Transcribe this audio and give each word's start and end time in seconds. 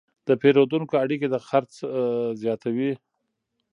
د 0.27 0.29
پیرودونکو 0.41 0.93
اړیکې 1.03 1.27
د 1.31 1.35
خرڅ 1.47 1.73
زیاتوي. 2.41 2.91